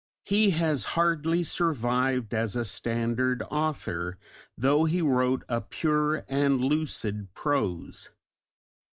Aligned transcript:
He 0.23 0.49
has 0.49 0.83
hardly 0.97 1.43
survived 1.43 2.33
as 2.33 2.55
a 2.55 2.65
standard 2.65 3.43
author, 3.51 4.17
though 4.57 4.85
he 4.85 4.99
wrote 4.99 5.43
a 5.47 5.61
pure 5.61 6.25
and 6.27 6.59
lucid 6.59 7.31
prose. 7.35 8.09